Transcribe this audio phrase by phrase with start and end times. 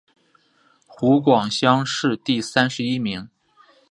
[0.87, 3.29] 湖广乡试第三十一名。